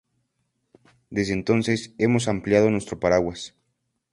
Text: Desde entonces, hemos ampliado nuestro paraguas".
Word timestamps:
Desde 1.11 1.33
entonces, 1.35 1.93
hemos 1.99 2.27
ampliado 2.27 2.71
nuestro 2.71 2.99
paraguas". 2.99 3.53